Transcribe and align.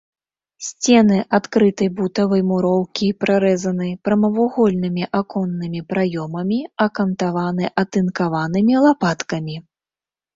Сцены 0.67 1.17
адкрытай 1.37 1.89
бутавай 1.97 2.41
муроўкі 2.51 3.09
прарэзаны 3.23 3.89
прамавугольнымі 4.07 5.03
аконнымі 5.19 5.83
праёмамі, 5.93 6.59
акантаваны 6.87 7.65
атынкаванымі 7.83 8.75
лапаткамі. 8.87 9.55